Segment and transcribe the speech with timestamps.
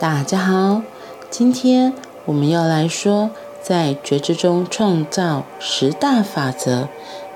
[0.00, 0.80] 大家好，
[1.28, 1.92] 今天
[2.24, 3.28] 我们要来说，
[3.60, 6.88] 在觉知中创造十大法则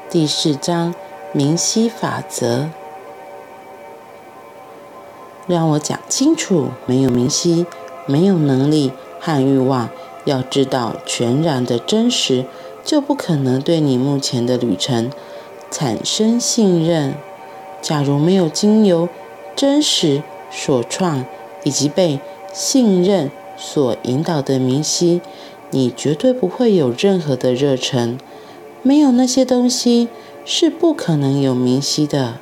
[0.09, 0.95] 第四章
[1.33, 2.71] 明晰法则。
[5.47, 7.67] 让我讲清楚：没有明晰，
[8.07, 9.91] 没有能力和欲望，
[10.25, 12.47] 要知道全然的真实，
[12.83, 15.13] 就不可能对你目前的旅程
[15.71, 17.15] 产生信任。
[17.83, 19.11] 假如没有经由
[19.55, 21.27] 真实所创
[21.65, 22.19] 以及被
[22.55, 25.21] 信任所引导的明晰，
[25.73, 28.17] 你绝对不会有任何的热忱。
[28.85, 30.07] 没有那些东西，
[30.45, 32.39] 是不可能有明晰的。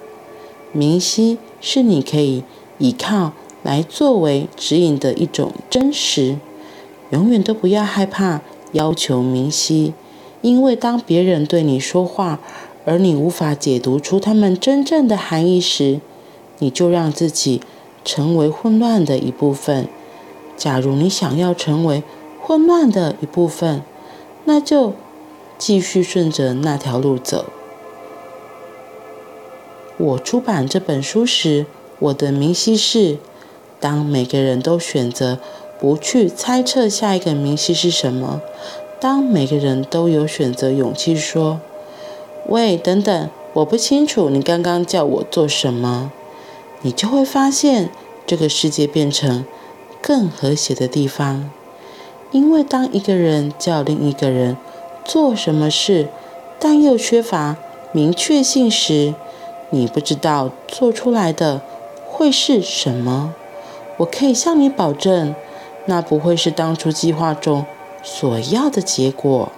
[0.71, 2.45] 明晰是你可以
[2.77, 6.37] 依靠来作为指引的一种真实。
[7.09, 9.95] 永远都不要害怕要求明晰，
[10.43, 12.39] 因为当别人对你说话，
[12.85, 16.01] 而你无法解读出他们真正的含义时，
[16.59, 17.63] 你就让自己
[18.05, 19.89] 成为混乱的一部分。
[20.63, 22.05] 假如你想要成为
[22.41, 23.83] 混乱的一部分，
[24.45, 24.93] 那就
[25.59, 27.47] 继续顺着那条路走。
[29.97, 31.67] 我出版这本书时，
[31.99, 33.19] 我的明晰是：
[33.81, 35.41] 当每个人都选择
[35.81, 38.41] 不去猜测下一个明晰是什么，
[39.01, 41.61] 当每个人都有选择勇气说
[42.47, 46.13] “喂，等等，我不清楚你刚刚叫我做什么”，
[46.83, 47.91] 你就会发现
[48.25, 49.45] 这个世界变成。
[50.03, 51.49] 更和谐的地方，
[52.33, 54.57] 因为当一个人叫另一个人
[55.05, 56.09] 做什么事，
[56.59, 57.57] 但又缺乏
[57.93, 59.15] 明确性时，
[59.71, 61.63] 你不知道做出来的
[62.09, 63.33] 会是什么。
[63.99, 65.35] 我可以向你保证，
[65.87, 67.65] 那不会是当初计划中
[68.03, 69.53] 所要的结果，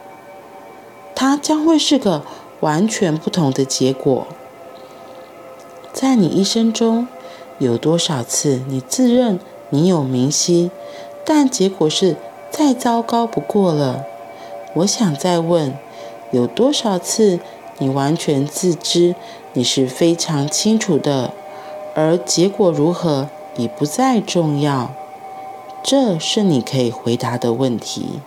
[1.14, 2.22] 它将会是个
[2.60, 4.26] 完全不同的结果。
[5.92, 7.06] 在你一生中，
[7.58, 9.38] 有多少次你自认
[9.74, 10.70] 你有明晰，
[11.24, 12.14] 但结果是
[12.48, 14.04] 再糟糕不过了。
[14.74, 15.76] 我想再问，
[16.30, 17.40] 有多少次
[17.78, 19.16] 你完全自知
[19.52, 21.32] 你是非常清楚的，
[21.96, 24.92] 而结果如何已不再重要？
[25.82, 28.20] 这是你可以回答的问题。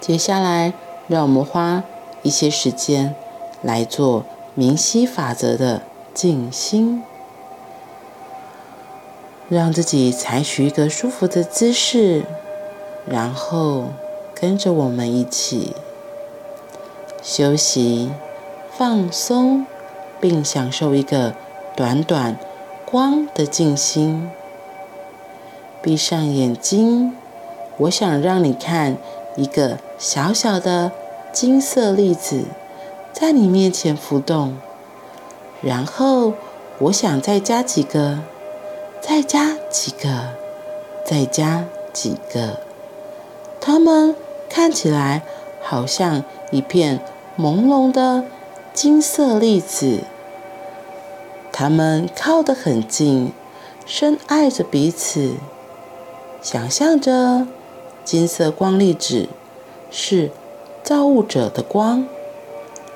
[0.00, 0.72] 接下来，
[1.08, 1.82] 让我们花
[2.22, 3.16] 一些时间
[3.62, 4.24] 来做
[4.54, 5.82] 明晰法则的
[6.14, 7.02] 静心。
[9.48, 12.24] 让自己采取一个舒服的姿势，
[13.06, 13.86] 然后
[14.34, 15.74] 跟着我们一起
[17.22, 18.10] 休息、
[18.76, 19.64] 放松，
[20.20, 21.34] 并享受一个
[21.74, 22.36] 短短
[22.84, 24.30] 光的静心。
[25.80, 27.16] 闭上眼睛，
[27.78, 28.98] 我想让你看
[29.36, 30.92] 一个小小的
[31.32, 32.44] 金色粒子
[33.14, 34.58] 在你面前浮动，
[35.62, 36.34] 然后
[36.80, 38.18] 我想再加几个。
[39.00, 40.34] 再加几个，
[41.04, 42.60] 再加几个，
[43.60, 44.14] 它们
[44.48, 45.22] 看起来
[45.62, 47.00] 好像一片
[47.38, 48.24] 朦胧的
[48.74, 50.00] 金色粒子。
[51.52, 53.32] 它们靠得很近，
[53.86, 55.34] 深爱着彼此。
[56.42, 57.46] 想象着
[58.04, 59.28] 金色光粒子
[59.90, 60.30] 是
[60.82, 62.06] 造物者的光，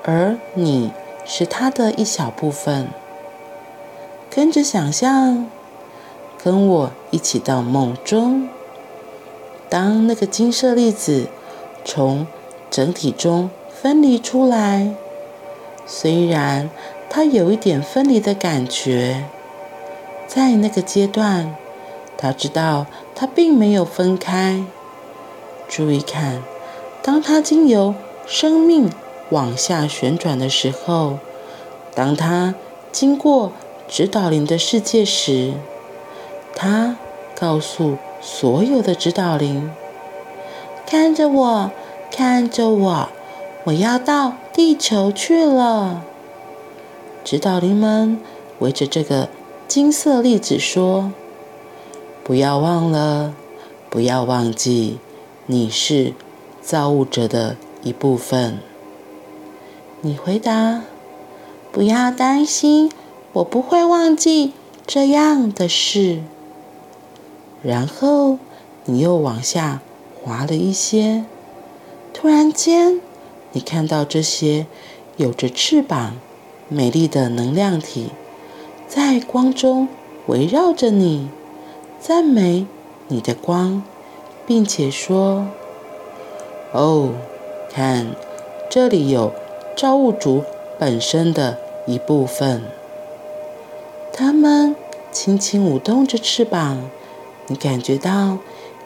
[0.03, 0.91] 而你
[1.25, 2.87] 是它的一小部分。
[4.29, 5.49] 跟着想象。
[6.43, 8.49] 跟我一起到梦中。
[9.69, 11.27] 当那个金色粒子
[11.85, 12.27] 从
[12.69, 14.93] 整体中分离出来，
[15.85, 16.69] 虽然
[17.09, 19.23] 它有一点分离的感觉，
[20.27, 21.55] 在那个阶段，
[22.17, 24.65] 他知道它并没有分开。
[25.69, 26.43] 注意看，
[27.01, 27.95] 当它经由
[28.27, 28.91] 生命
[29.29, 31.19] 往下旋转的时候，
[31.95, 32.53] 当它
[32.91, 33.53] 经过
[33.87, 35.53] 指导灵的世界时。
[36.55, 36.97] 他
[37.39, 39.71] 告诉所有的指导灵
[40.85, 41.71] ：“看着我，
[42.11, 43.09] 看着我，
[43.65, 46.03] 我要到地球去了。”
[47.25, 48.19] 指导灵们
[48.59, 49.29] 围着这个
[49.67, 51.11] 金色粒子说
[52.23, 53.33] ：“不要忘了，
[53.89, 54.99] 不要忘记，
[55.45, 56.13] 你是
[56.61, 58.59] 造物者的一部分。”
[60.01, 60.81] 你回答
[61.71, 62.91] ：“不要担心，
[63.31, 64.53] 我不会忘记
[64.85, 66.21] 这样的事。”
[67.63, 68.37] 然后
[68.85, 69.79] 你又往下
[70.21, 71.23] 滑了一些，
[72.13, 72.99] 突然间，
[73.53, 74.67] 你看到这些
[75.15, 76.17] 有着翅膀、
[76.67, 78.09] 美丽的能量体，
[78.87, 79.87] 在光中
[80.27, 81.29] 围绕着你，
[81.99, 82.67] 赞美
[83.07, 83.81] 你的光，
[84.45, 85.47] 并且说
[86.73, 87.13] ：“哦，
[87.71, 88.07] 看，
[88.69, 89.31] 这里有
[89.77, 90.43] 造物主
[90.77, 91.57] 本身的
[91.87, 92.61] 一部分。”
[94.11, 94.75] 他们
[95.11, 96.89] 轻轻舞动着翅膀，
[97.47, 98.37] 你感觉到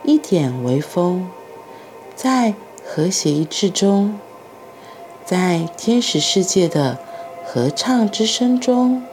[0.03, 1.29] 一点微风，
[2.15, 2.55] 在
[2.85, 4.19] 和谐一致中，
[5.25, 6.97] 在天使世界的
[7.45, 9.03] 合唱之声中，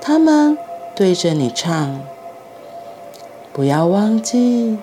[0.00, 0.58] 他们
[0.96, 2.00] 对着你唱
[3.52, 4.78] ：“不要忘记，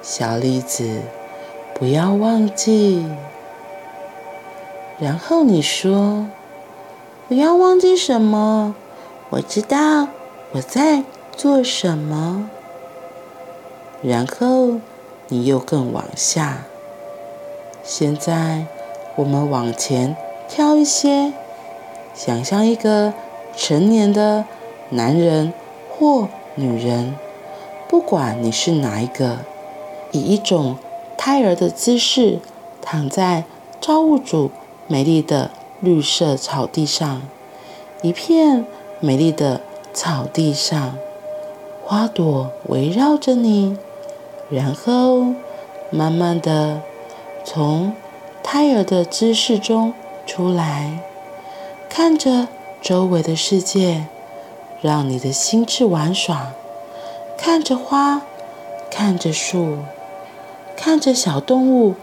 [0.00, 1.02] 小栗子，
[1.74, 3.04] 不要忘记。”
[5.00, 6.26] 然后你说
[7.28, 8.74] ：“不要忘记什么？
[9.30, 10.08] 我知道
[10.52, 11.04] 我在
[11.36, 12.50] 做什么。”
[14.02, 14.78] 然后
[15.28, 16.64] 你又更往下。
[17.82, 18.66] 现在
[19.16, 20.16] 我们往前
[20.48, 21.32] 跳一些，
[22.14, 23.12] 想象一个
[23.56, 24.44] 成年的
[24.90, 25.52] 男人
[25.90, 27.14] 或女人，
[27.88, 29.38] 不管你是哪一个，
[30.12, 30.76] 以一种
[31.16, 32.38] 胎儿的姿势
[32.80, 33.44] 躺在
[33.80, 34.50] 造物主
[34.86, 35.50] 美丽的
[35.80, 37.22] 绿色草地上，
[38.02, 38.64] 一片
[39.00, 39.60] 美丽的
[39.92, 40.96] 草地上，
[41.84, 43.76] 花朵围绕着你，
[44.50, 45.34] 然后
[45.90, 46.80] 慢慢的
[47.44, 47.92] 从
[48.42, 49.92] 胎儿的姿势中
[50.26, 51.00] 出来，
[51.88, 52.48] 看着
[52.80, 54.06] 周围的世界，
[54.80, 56.52] 让你的心智玩耍，
[57.36, 58.22] 看着花，
[58.90, 59.78] 看着树，
[60.76, 61.94] 看着小动物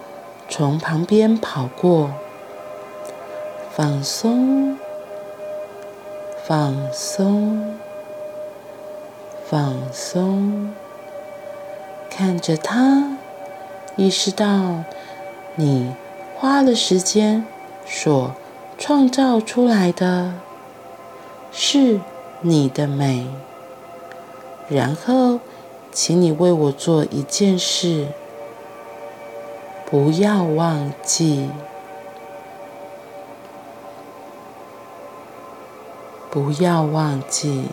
[0.48, 2.12] 从旁边跑过。
[3.72, 4.78] 放松，
[6.46, 7.78] 放松，
[9.50, 10.74] 放松，
[12.18, 13.18] 看着它，
[13.98, 14.86] 意识到
[15.56, 15.94] 你
[16.38, 17.46] 花了时间
[17.86, 18.34] 所
[18.78, 20.36] 创造出来的，
[21.52, 22.00] 是
[22.40, 23.28] 你的美。
[24.70, 25.42] 然后，
[25.92, 28.08] 请你为我做一件事，
[29.86, 31.50] 不要忘记。
[36.32, 37.66] 不要忘记。